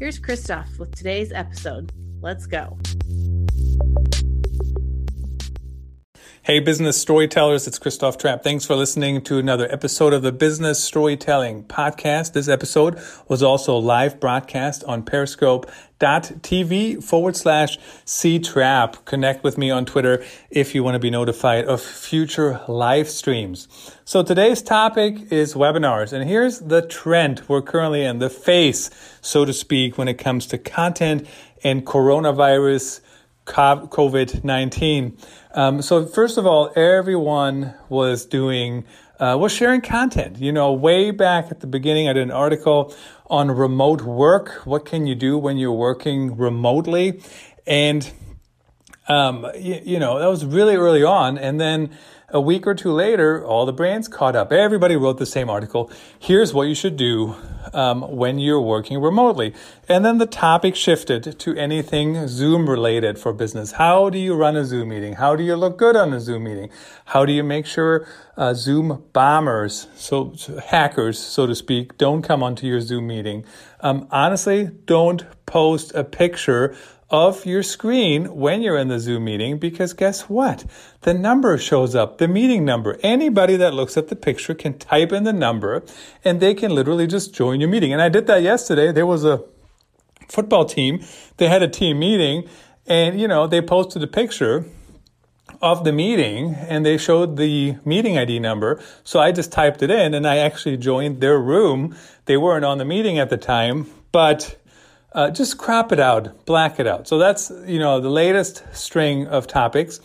[0.00, 1.90] Here's Christoph with today's episode.
[2.20, 2.78] Let's go.
[6.48, 8.42] Hey, business storytellers, it's Christoph Trappe.
[8.42, 12.32] Thanks for listening to another episode of the Business Storytelling Podcast.
[12.32, 12.98] This episode
[13.28, 17.76] was also live broadcast on periscope.tv forward slash
[18.06, 19.04] ctrap.
[19.04, 23.68] Connect with me on Twitter if you want to be notified of future live streams.
[24.06, 28.88] So today's topic is webinars, and here's the trend we're currently in, the face,
[29.20, 31.26] so to speak, when it comes to content
[31.62, 33.02] and coronavirus
[33.48, 35.16] COVID 19.
[35.54, 38.84] Um, so, first of all, everyone was doing,
[39.18, 40.38] uh, was sharing content.
[40.38, 42.94] You know, way back at the beginning, I did an article
[43.28, 44.60] on remote work.
[44.66, 47.22] What can you do when you're working remotely?
[47.66, 48.10] And,
[49.08, 51.38] um, you, you know, that was really early on.
[51.38, 51.96] And then,
[52.30, 54.52] a week or two later, all the brands caught up.
[54.52, 55.90] Everybody wrote the same article.
[56.18, 57.34] Here's what you should do
[57.72, 59.54] um, when you're working remotely.
[59.88, 63.72] And then the topic shifted to anything Zoom related for business.
[63.72, 65.14] How do you run a Zoom meeting?
[65.14, 66.68] How do you look good on a Zoom meeting?
[67.06, 68.06] How do you make sure
[68.36, 73.46] uh, Zoom bombers, so, so, hackers, so to speak, don't come onto your Zoom meeting?
[73.80, 76.76] Um, honestly, don't post a picture
[77.10, 80.64] of your screen when you're in the Zoom meeting because guess what?
[81.02, 82.98] The number shows up, the meeting number.
[83.02, 85.82] Anybody that looks at the picture can type in the number
[86.22, 87.92] and they can literally just join your meeting.
[87.92, 88.92] And I did that yesterday.
[88.92, 89.42] There was a
[90.28, 91.02] football team,
[91.38, 92.46] they had a team meeting
[92.86, 94.66] and, you know, they posted a picture
[95.62, 98.82] of the meeting and they showed the meeting ID number.
[99.02, 101.96] So I just typed it in and I actually joined their room.
[102.26, 104.56] They weren't on the meeting at the time, but
[105.12, 107.08] uh, just crop it out, black it out.
[107.08, 110.00] So that's, you know, the latest string of topics.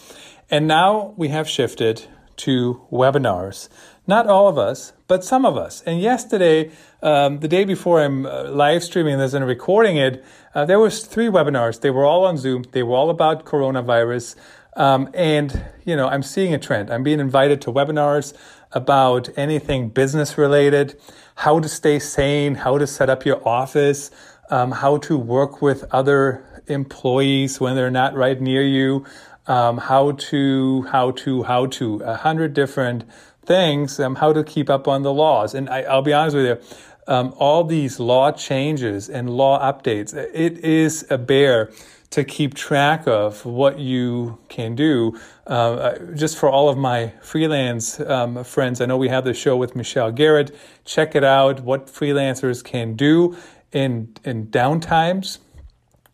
[0.49, 3.69] And now we have shifted to webinars.
[4.05, 5.81] Not all of us, but some of us.
[5.85, 6.71] And yesterday,
[7.01, 11.05] um, the day before I'm uh, live streaming this and recording it, uh, there was
[11.05, 11.79] three webinars.
[11.79, 12.65] They were all on Zoom.
[12.71, 14.35] They were all about coronavirus.
[14.75, 16.91] Um, and, you know, I'm seeing a trend.
[16.91, 18.33] I'm being invited to webinars
[18.71, 20.99] about anything business related,
[21.35, 24.09] how to stay sane, how to set up your office,
[24.49, 29.05] um, how to work with other employees when they're not right near you,
[29.47, 33.03] um, how to, how to, how to, a hundred different
[33.45, 35.53] things, um, how to keep up on the laws.
[35.53, 36.77] And I, will be honest with you,
[37.07, 41.71] um, all these law changes and law updates, it is a bear
[42.11, 45.19] to keep track of what you can do.
[45.47, 49.57] Uh, just for all of my freelance um, friends, I know we have the show
[49.57, 50.55] with Michelle Garrett.
[50.85, 53.35] Check it out, what freelancers can do
[53.73, 55.39] in in downtimes.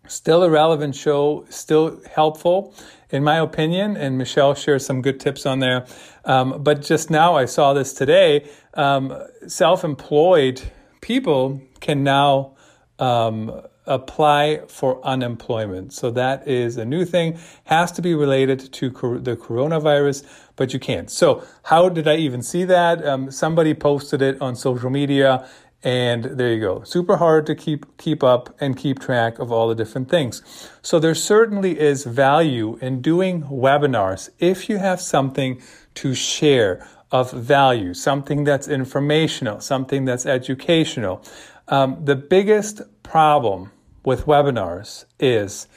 [0.07, 2.73] Still a relevant show, still helpful,
[3.11, 3.95] in my opinion.
[3.95, 5.85] And Michelle shares some good tips on there.
[6.25, 8.49] Um, but just now, I saw this today.
[8.73, 9.13] Um,
[9.47, 10.63] self-employed
[11.01, 12.55] people can now
[12.97, 15.93] um, apply for unemployment.
[15.93, 17.37] So that is a new thing.
[17.65, 20.25] Has to be related to cor- the coronavirus,
[20.55, 21.11] but you can't.
[21.11, 23.05] So how did I even see that?
[23.05, 25.47] Um, somebody posted it on social media
[25.83, 26.83] and there you go.
[26.83, 30.41] Super hard to keep keep up and keep track of all the different things.
[30.81, 35.61] So there certainly is value in doing webinars if you have something
[35.95, 41.23] to share of value, something that's informational, something that's educational.
[41.67, 43.71] Um, the biggest problem
[44.03, 45.67] with webinars is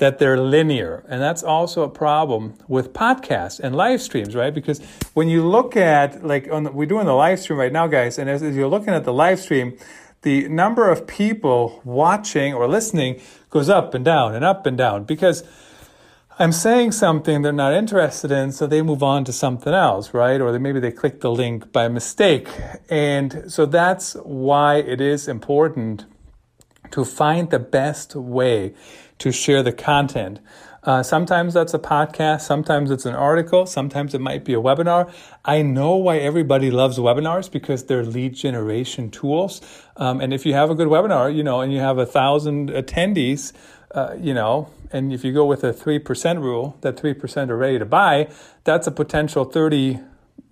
[0.00, 1.04] that they're linear.
[1.08, 4.52] And that's also a problem with podcasts and live streams, right?
[4.52, 4.80] Because
[5.12, 8.18] when you look at, like, on the, we're doing the live stream right now, guys,
[8.18, 9.76] and as, as you're looking at the live stream,
[10.22, 13.20] the number of people watching or listening
[13.50, 15.44] goes up and down and up and down because
[16.38, 20.40] I'm saying something they're not interested in, so they move on to something else, right?
[20.40, 22.48] Or they, maybe they click the link by mistake.
[22.88, 26.06] And so that's why it is important
[26.92, 28.72] to find the best way
[29.20, 30.40] to share the content.
[30.82, 35.12] Uh, sometimes that's a podcast, sometimes it's an article, sometimes it might be a webinar.
[35.44, 39.60] I know why everybody loves webinars because they're lead generation tools.
[39.96, 42.70] Um, and if you have a good webinar, you know, and you have a thousand
[42.70, 43.52] attendees,
[43.94, 47.78] uh, you know, and if you go with a 3% rule, that 3% are ready
[47.78, 48.30] to buy,
[48.64, 50.00] that's a potential 30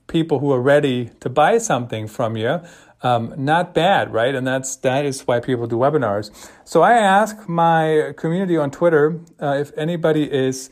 [0.08, 2.60] people who are ready to buy something from you
[3.00, 4.34] Um, not bad, right?
[4.34, 6.30] And that's that is why people do webinars.
[6.64, 10.68] So I ask my community on Twitter uh, if anybody is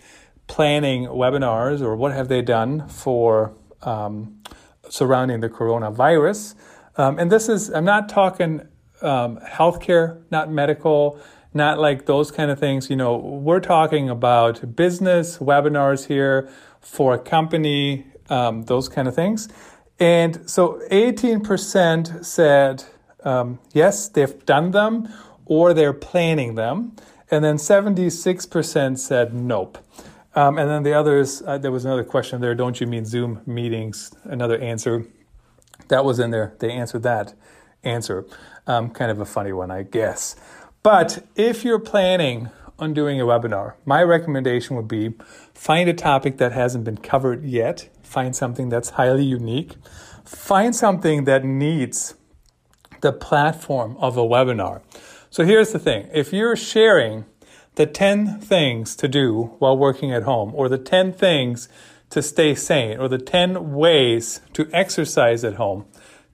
[0.49, 4.43] planning webinars or what have they done for um,
[4.89, 6.55] surrounding the coronavirus.
[6.97, 8.63] Um, and this is I'm not talking
[9.03, 11.21] um, healthcare, not medical,
[11.55, 12.91] not like those kind of things.
[12.91, 16.49] You know, we're talking about business webinars here
[16.81, 19.49] for a company, um, those kind of things.
[19.99, 22.85] And so 18% said
[23.27, 25.09] um, yes, they've done them
[25.45, 26.97] or they're planning them.
[27.31, 29.79] And then 76% said nope.
[30.35, 32.55] Um, and then the others, uh, there was another question there.
[32.55, 34.13] Don't you mean Zoom meetings?
[34.25, 35.07] Another answer.
[35.89, 36.55] That was in there.
[36.61, 37.35] They answered that
[37.83, 38.27] answer.
[38.67, 40.37] Um, kind of a funny one, I guess.
[40.83, 45.15] But if you're planning on doing a webinar, my recommendation would be
[45.55, 49.75] find a topic that hasn't been covered yet Find something that's highly unique.
[50.25, 52.15] Find something that needs
[53.01, 54.81] the platform of a webinar.
[55.29, 57.25] So here's the thing if you're sharing
[57.75, 61.69] the 10 things to do while working at home, or the 10 things
[62.11, 65.85] to stay sane, or the 10 ways to exercise at home,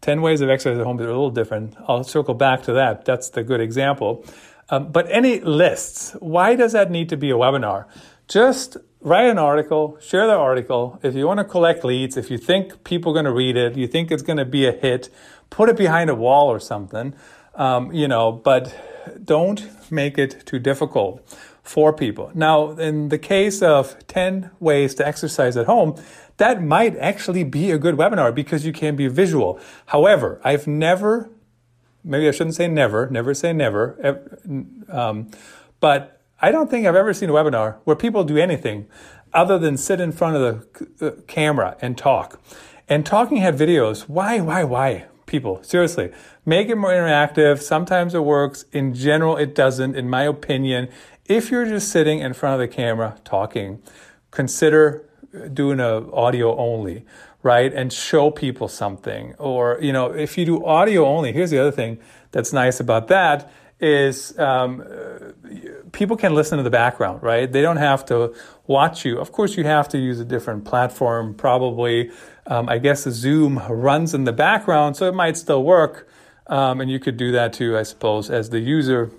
[0.02, 1.74] 10 ways of exercise at home is a little different.
[1.88, 3.06] I'll circle back to that.
[3.06, 4.24] That's the good example.
[4.72, 7.84] Um, but any lists, why does that need to be a webinar?
[8.26, 10.98] Just write an article, share the article.
[11.02, 13.76] If you want to collect leads, if you think people are going to read it,
[13.76, 15.10] you think it's going to be a hit,
[15.50, 17.14] put it behind a wall or something,
[17.54, 18.74] um, you know, but
[19.22, 21.20] don't make it too difficult
[21.62, 22.30] for people.
[22.32, 25.96] Now, in the case of 10 ways to exercise at home,
[26.38, 29.60] that might actually be a good webinar because you can be visual.
[29.86, 31.30] However, I've never,
[32.04, 34.20] maybe I shouldn't say never, never say never,
[34.88, 35.31] um,
[35.81, 38.87] but I don't think I've ever seen a webinar where people do anything
[39.32, 42.40] other than sit in front of the camera and talk.
[42.88, 45.06] And talking head videos, why, why, why?
[45.26, 46.12] People, seriously,
[46.44, 47.62] make it more interactive.
[47.62, 48.66] Sometimes it works.
[48.72, 50.88] In general, it doesn't, in my opinion.
[51.26, 53.81] If you're just sitting in front of the camera talking,
[54.31, 55.08] consider
[55.55, 57.06] doing a audio only,
[57.42, 57.72] right?
[57.72, 59.34] And show people something.
[59.38, 61.98] Or, you know, if you do audio only, here's the other thing
[62.30, 63.50] that's nice about that
[63.82, 64.84] is um,
[65.90, 67.50] people can listen to the background, right?
[67.50, 68.32] They don't have to
[68.68, 69.18] watch you.
[69.18, 71.34] Of course, you have to use a different platform.
[71.34, 72.12] Probably,
[72.46, 76.08] um, I guess, Zoom runs in the background, so it might still work.
[76.46, 79.10] Um, and you could do that too, I suppose, as the user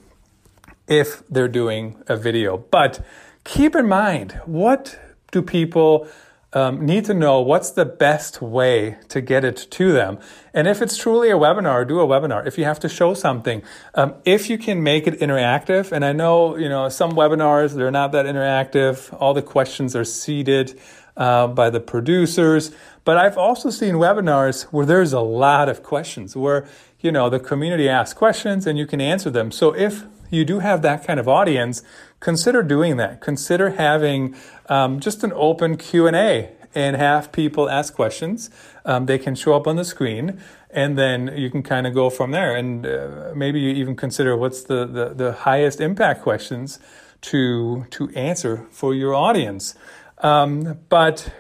[0.88, 2.58] if they're doing a video.
[2.58, 3.06] But
[3.44, 4.98] keep in mind, what
[5.32, 6.08] do people
[6.54, 10.20] um, need to know what's the best way to get it to them.
[10.54, 12.46] And if it's truly a webinar, do a webinar.
[12.46, 13.64] If you have to show something,
[13.96, 17.92] um, if you can make it interactive, and I know you know some webinars they're
[17.92, 19.16] not that interactive.
[19.20, 20.80] All the questions are seeded
[21.18, 22.72] uh, by the producers,
[23.04, 26.68] but I've also seen webinars where there's a lot of questions where
[27.00, 29.52] you know the community asks questions and you can answer them.
[29.52, 31.84] So if you do have that kind of audience,
[32.20, 33.22] consider doing that.
[33.22, 34.36] Consider having
[34.68, 38.50] um, just an open Q and A and have people ask questions.
[38.84, 40.42] Um, they can show up on the screen,
[40.72, 42.56] and then you can kind of go from there.
[42.56, 46.80] And uh, maybe you even consider what's the, the, the, highest impact questions
[47.22, 49.76] to to answer for your audience.
[50.18, 51.32] Um, but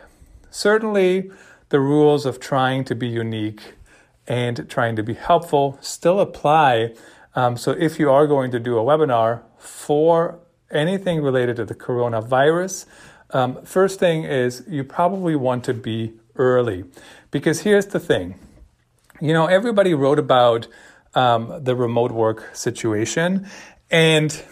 [0.51, 1.31] certainly,
[1.69, 3.73] the rules of trying to be unique
[4.27, 6.93] and trying to be helpful still apply
[7.35, 10.39] um, so if you are going to do a webinar for
[10.71, 12.85] anything related to the coronavirus,
[13.31, 16.85] um, first thing is you probably want to be early
[17.31, 18.35] because here's the thing.
[19.19, 20.67] You know, everybody wrote about
[21.15, 23.47] um, the remote work situation,
[23.89, 24.43] and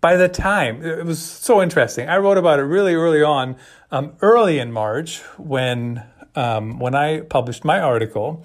[0.00, 3.56] by the time it was so interesting, I wrote about it really early on,
[3.90, 6.02] um, early in March when
[6.34, 8.44] um, when I published my article,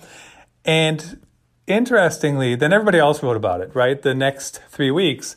[0.65, 1.19] and
[1.67, 4.01] interestingly, then everybody else wrote about it, right?
[4.01, 5.35] The next three weeks.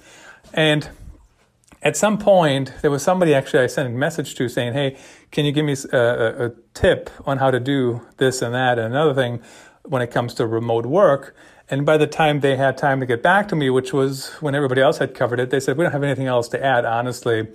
[0.52, 0.88] And
[1.83, 4.97] at some point, there was somebody actually I sent a message to saying, hey,
[5.30, 8.78] can you give me a, a, a tip on how to do this and that
[8.78, 9.40] and another thing
[9.85, 11.37] when it comes to remote work?
[11.68, 14.54] And by the time they had time to get back to me, which was when
[14.54, 17.49] everybody else had covered it, they said, we don't have anything else to add, honestly.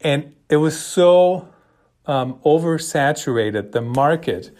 [0.00, 1.48] And it was so
[2.06, 4.50] um, oversaturated, the market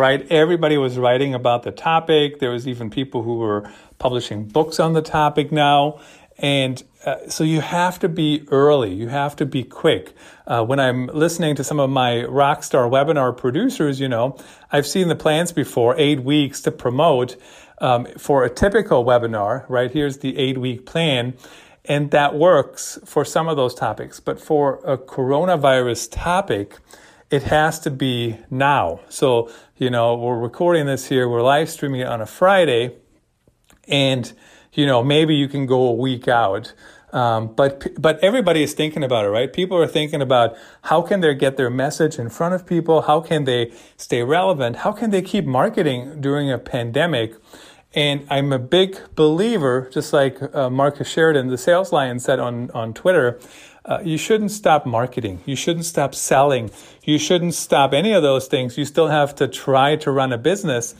[0.00, 0.26] right?
[0.32, 2.38] Everybody was writing about the topic.
[2.38, 6.00] There was even people who were publishing books on the topic now.
[6.38, 8.94] And uh, so you have to be early.
[8.94, 10.14] You have to be quick.
[10.46, 14.38] Uh, when I'm listening to some of my rockstar webinar producers, you know,
[14.72, 17.36] I've seen the plans before eight weeks to promote
[17.78, 19.90] um, for a typical webinar, right?
[19.90, 21.34] Here's the eight week plan.
[21.84, 24.18] And that works for some of those topics.
[24.18, 26.78] But for a coronavirus topic,
[27.30, 29.00] it has to be now.
[29.08, 32.96] So, you know, we're recording this here, we're live streaming it on a Friday,
[33.86, 34.32] and,
[34.72, 36.74] you know, maybe you can go a week out.
[37.12, 39.52] Um, but but everybody is thinking about it, right?
[39.52, 43.02] People are thinking about how can they get their message in front of people?
[43.02, 44.76] How can they stay relevant?
[44.76, 47.34] How can they keep marketing during a pandemic?
[47.92, 52.70] And I'm a big believer, just like uh, Marcus Sheridan, the sales lion, said on
[52.70, 53.40] on Twitter
[53.84, 55.40] uh, you shouldn't stop marketing.
[55.46, 56.70] You shouldn't stop selling.
[57.02, 58.76] You shouldn't stop any of those things.
[58.76, 60.94] You still have to try to run a business,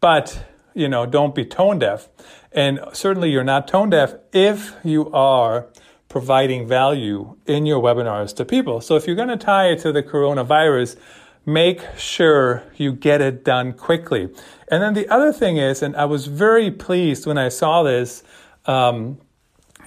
[0.00, 0.44] but
[0.74, 2.08] you know, don't be tone deaf.
[2.52, 5.66] And certainly you're not tone deaf if you are
[6.08, 8.80] providing value in your webinars to people.
[8.80, 10.96] So if you're going to tie it to the coronavirus,
[11.44, 14.28] make sure you get it done quickly.
[14.70, 18.22] And then the other thing is, and I was very pleased when I saw this,
[18.66, 19.18] um,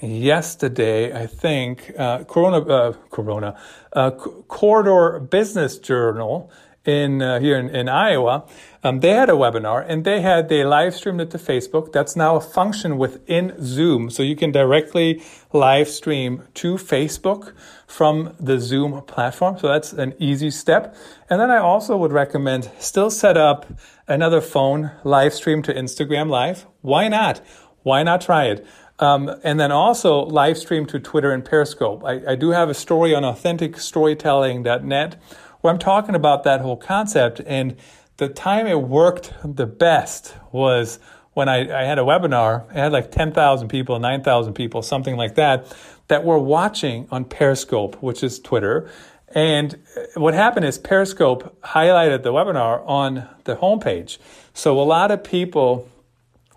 [0.01, 3.59] yesterday, I think, uh, Corona, uh, Corona,
[3.93, 6.51] uh, Corridor Business Journal
[6.85, 8.45] in uh, here in, in Iowa.
[8.83, 11.91] Um, they had a webinar and they had they live streamed it to Facebook.
[11.91, 15.21] That's now a function within Zoom, so you can directly
[15.53, 17.53] live stream to Facebook
[17.85, 19.59] from the Zoom platform.
[19.59, 20.95] So that's an easy step.
[21.29, 23.67] And then I also would recommend still set up
[24.07, 26.65] another phone live stream to Instagram Live.
[26.81, 27.41] Why not?
[27.83, 28.65] Why not try it?
[29.01, 32.03] Um, and then also live stream to Twitter and Periscope.
[32.05, 35.21] I, I do have a story on authenticstorytelling.net
[35.61, 37.41] where I'm talking about that whole concept.
[37.47, 37.75] And
[38.17, 40.99] the time it worked the best was
[41.33, 42.69] when I, I had a webinar.
[42.69, 45.75] I had like 10,000 people, 9,000 people, something like that,
[46.07, 48.87] that were watching on Periscope, which is Twitter.
[49.29, 49.81] And
[50.13, 54.19] what happened is Periscope highlighted the webinar on the homepage.
[54.53, 55.89] So a lot of people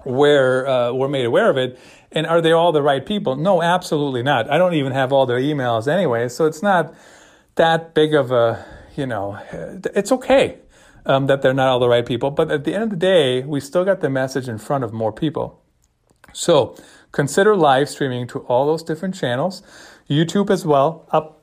[0.04, 1.78] were, uh, were made aware of it.
[2.12, 3.36] And are they all the right people?
[3.36, 4.50] No, absolutely not.
[4.50, 6.94] I don't even have all their emails anyway, so it's not
[7.56, 8.64] that big of a,
[8.96, 10.58] you know, it's okay
[11.06, 12.30] um, that they're not all the right people.
[12.30, 14.92] But at the end of the day, we still got the message in front of
[14.92, 15.60] more people.
[16.32, 16.76] So
[17.12, 19.62] consider live streaming to all those different channels,
[20.08, 21.06] YouTube as well.
[21.10, 21.42] Up,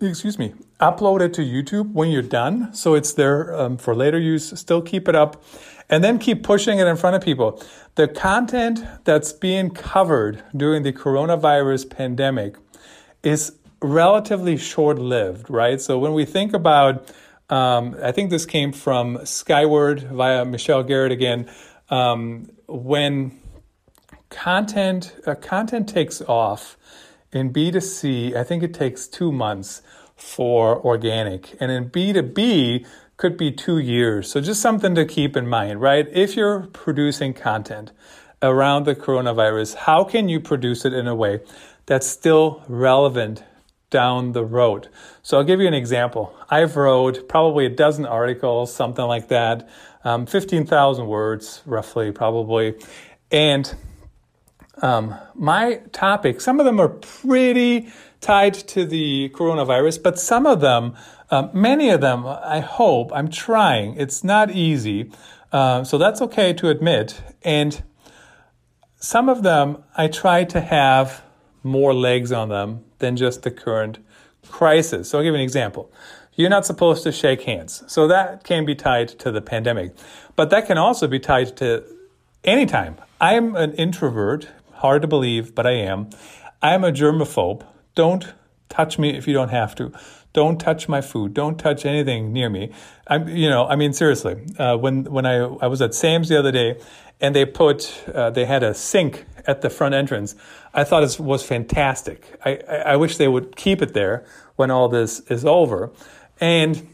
[0.00, 4.18] excuse me, upload it to YouTube when you're done, so it's there um, for later
[4.18, 4.58] use.
[4.58, 5.42] Still keep it up,
[5.88, 7.62] and then keep pushing it in front of people.
[7.94, 12.56] The content that's being covered during the coronavirus pandemic
[13.22, 15.80] is relatively short lived, right?
[15.80, 17.08] So when we think about,
[17.48, 21.48] um, I think this came from Skyword via Michelle Garrett again.
[21.88, 23.38] Um, when
[24.28, 26.76] content uh, content takes off
[27.32, 29.82] in B2C, I think it takes two months
[30.16, 34.30] for organic, and in B2B, could be two years.
[34.30, 36.06] So just something to keep in mind, right?
[36.12, 37.92] If you're producing content
[38.42, 41.40] around the coronavirus, how can you produce it in a way
[41.86, 43.42] that's still relevant
[43.88, 44.88] down the road?
[45.22, 46.34] So I'll give you an example.
[46.50, 49.68] I've wrote probably a dozen articles, something like that,
[50.04, 52.74] um, 15,000 words roughly, probably.
[53.30, 53.74] And
[54.82, 57.88] um, my topic, some of them are pretty
[58.20, 60.94] tied to the coronavirus, but some of them
[61.30, 63.96] um, many of them, I hope, I'm trying.
[63.96, 65.10] It's not easy.
[65.52, 67.20] Uh, so that's okay to admit.
[67.42, 67.82] And
[68.96, 71.22] some of them, I try to have
[71.62, 73.98] more legs on them than just the current
[74.48, 75.10] crisis.
[75.10, 75.92] So I'll give you an example.
[76.34, 77.82] You're not supposed to shake hands.
[77.88, 79.96] So that can be tied to the pandemic.
[80.36, 81.84] But that can also be tied to
[82.44, 82.96] any time.
[83.20, 84.48] I'm an introvert,
[84.86, 86.10] hard to believe, but I am.
[86.62, 87.66] I'm a germaphobe.
[87.96, 88.32] Don't
[88.68, 89.92] touch me if you don't have to.
[90.32, 91.34] Don't touch my food.
[91.34, 92.70] Don't touch anything near me.
[93.08, 94.34] I'm, you know, I mean, seriously.
[94.56, 96.78] Uh, when when I I was at Sam's the other day,
[97.20, 100.36] and they put uh, they had a sink at the front entrance.
[100.72, 102.38] I thought it was fantastic.
[102.44, 104.24] I, I, I wish they would keep it there
[104.54, 105.90] when all this is over.
[106.40, 106.88] And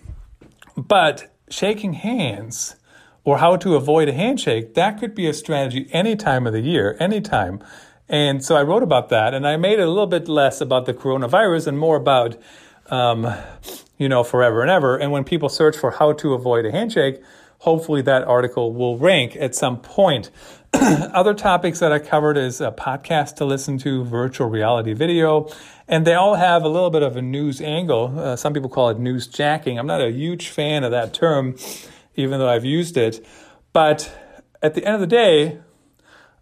[0.76, 2.76] but shaking hands
[3.24, 6.60] or how to avoid a handshake, that could be a strategy any time of the
[6.60, 7.62] year, anytime.
[8.08, 10.86] And so I wrote about that and I made it a little bit less about
[10.86, 12.36] the coronavirus and more about
[12.90, 13.32] um,
[13.98, 14.96] you know, forever and ever.
[14.96, 17.22] And when people search for how to avoid a handshake,
[17.58, 20.30] hopefully that article will rank at some point.
[20.74, 25.48] Other topics that I covered is a podcast to listen to, virtual reality video,
[25.86, 28.18] and they all have a little bit of a news angle.
[28.18, 29.78] Uh, some people call it news jacking.
[29.78, 31.56] I'm not a huge fan of that term,
[32.14, 33.25] even though I've used it.
[33.73, 34.12] But
[34.62, 35.61] at the end of the day,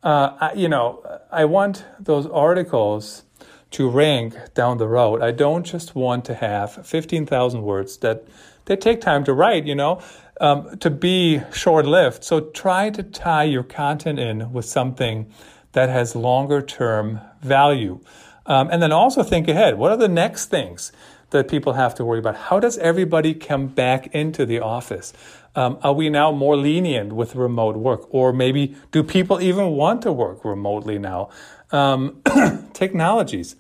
[0.02, 3.24] uh, I, you know, I want those articles
[3.72, 5.22] to rank down the road.
[5.22, 8.24] I don't just want to have 15,000 words that
[8.64, 10.00] they take time to write, you know,
[10.40, 12.24] um, to be short lived.
[12.24, 15.32] So try to tie your content in with something
[15.72, 18.00] that has longer term value.
[18.46, 19.78] Um, and then also think ahead.
[19.78, 20.90] What are the next things?
[21.30, 22.36] That people have to worry about.
[22.36, 25.12] How does everybody come back into the office?
[25.54, 28.12] Um, are we now more lenient with remote work?
[28.12, 31.30] Or maybe do people even want to work remotely now?
[31.72, 32.22] Um,
[32.72, 33.56] technologies.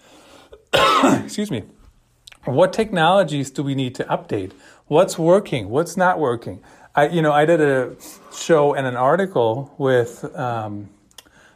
[0.74, 1.64] Excuse me.
[2.44, 4.52] What technologies do we need to update?
[4.86, 5.68] What's working?
[5.68, 6.62] What's not working?
[6.94, 7.96] I, you know, I did a
[8.34, 10.90] show and an article with um,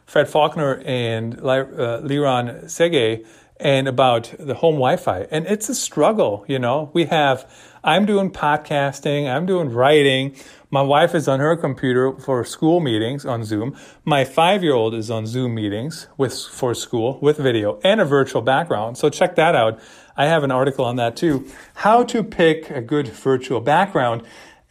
[0.05, 3.25] Fred Faulkner and uh, Sege
[3.57, 6.45] and about the home Wi-Fi, and it's a struggle.
[6.47, 7.49] You know, we have.
[7.83, 9.29] I'm doing podcasting.
[9.31, 10.35] I'm doing writing.
[10.71, 13.77] My wife is on her computer for school meetings on Zoom.
[14.03, 18.97] My five-year-old is on Zoom meetings with for school with video and a virtual background.
[18.97, 19.79] So check that out.
[20.17, 21.47] I have an article on that too.
[21.75, 24.23] How to pick a good virtual background.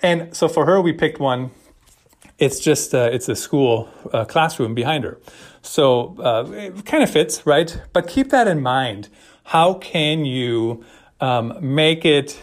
[0.02, 1.52] And so for her, we picked one.
[2.38, 5.18] It's just uh, it's a school uh, classroom behind her.
[5.62, 7.80] So uh, it kind of fits, right?
[7.92, 9.08] But keep that in mind.
[9.44, 10.84] How can you
[11.20, 12.40] um, make it?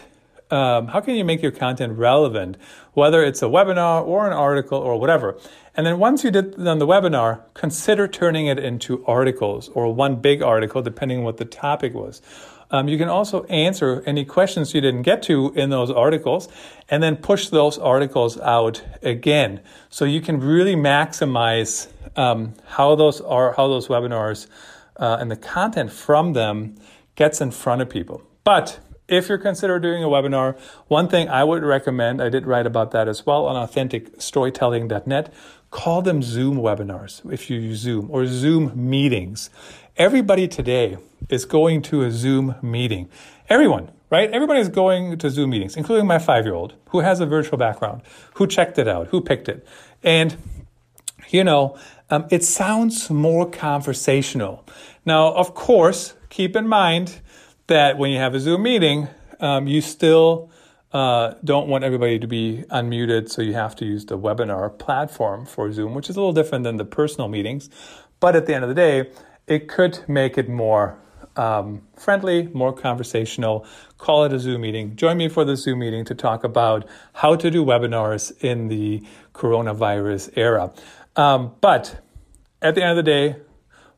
[0.50, 2.58] Um, how can you make your content relevant,
[2.92, 5.38] whether it's a webinar or an article or whatever?
[5.74, 10.16] And then once you did done the webinar, consider turning it into articles or one
[10.16, 12.20] big article, depending on what the topic was.
[12.72, 16.48] Um, you can also answer any questions you didn't get to in those articles
[16.88, 19.60] and then push those articles out again.
[19.90, 24.46] So you can really maximize um, how those are, how those webinars
[24.96, 26.76] uh, and the content from them
[27.14, 28.22] gets in front of people.
[28.42, 32.66] But if you're considering doing a webinar, one thing I would recommend, I did write
[32.66, 35.32] about that as well on authenticstorytelling.net,
[35.70, 39.50] call them Zoom webinars if you use Zoom or Zoom meetings.
[40.02, 40.96] Everybody today
[41.28, 43.08] is going to a Zoom meeting.
[43.48, 44.28] Everyone, right?
[44.32, 47.56] Everybody is going to Zoom meetings, including my five year old who has a virtual
[47.56, 48.02] background,
[48.34, 49.64] who checked it out, who picked it.
[50.02, 50.36] And,
[51.28, 51.78] you know,
[52.10, 54.66] um, it sounds more conversational.
[55.06, 57.20] Now, of course, keep in mind
[57.68, 59.06] that when you have a Zoom meeting,
[59.38, 60.50] um, you still
[60.92, 65.46] uh, don't want everybody to be unmuted, so you have to use the webinar platform
[65.46, 67.70] for Zoom, which is a little different than the personal meetings.
[68.18, 69.10] But at the end of the day,
[69.52, 70.98] it could make it more
[71.36, 73.66] um, friendly, more conversational.
[73.98, 74.96] Call it a Zoom meeting.
[74.96, 79.02] Join me for the Zoom meeting to talk about how to do webinars in the
[79.34, 80.72] coronavirus era.
[81.16, 82.00] Um, but
[82.60, 83.36] at the end of the day,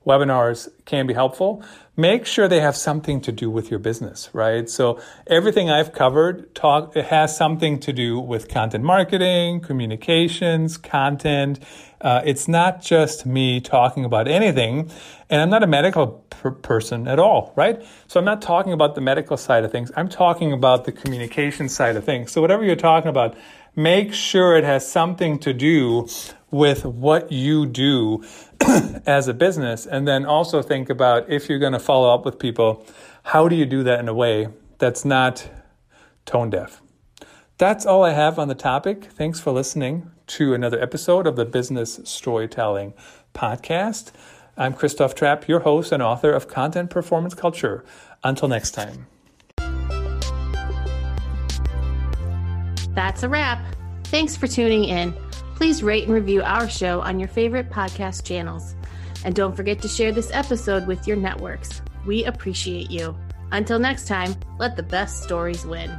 [0.06, 1.62] webinars can be helpful.
[1.96, 4.68] Make sure they have something to do with your business, right?
[4.68, 11.60] So everything I've covered talk it has something to do with content marketing, communications, content.
[12.00, 14.90] Uh, it's not just me talking about anything,
[15.30, 17.82] and I'm not a medical per- person at all, right?
[18.08, 19.90] So I'm not talking about the medical side of things.
[19.96, 22.32] I'm talking about the communication side of things.
[22.32, 23.36] So whatever you're talking about,
[23.76, 26.08] make sure it has something to do
[26.50, 28.24] with what you do
[29.06, 29.86] as a business.
[29.86, 32.86] And then also think about if you're going to follow up with people,
[33.24, 35.48] how do you do that in a way that's not
[36.24, 36.80] tone deaf?
[37.58, 39.04] That's all I have on the topic.
[39.04, 42.94] Thanks for listening to another episode of the Business Storytelling
[43.34, 44.12] Podcast.
[44.56, 47.84] I'm Christoph Trappe, your host and author of Content Performance Culture.
[48.22, 49.06] Until next time.
[52.94, 53.64] That's a wrap.
[54.04, 55.12] Thanks for tuning in.
[55.56, 58.74] Please rate and review our show on your favorite podcast channels.
[59.24, 61.82] And don't forget to share this episode with your networks.
[62.06, 63.16] We appreciate you.
[63.52, 65.90] Until next time, let the best stories win.